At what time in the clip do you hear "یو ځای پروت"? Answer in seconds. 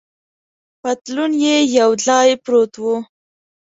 1.77-2.73